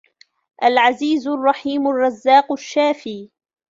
العزيز، 0.63 1.27
الرحيم، 1.27 1.87
الرزاق، 1.87 2.51
الشافي 2.51 3.29